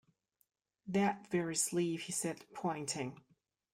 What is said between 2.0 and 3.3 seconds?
he said, pointing.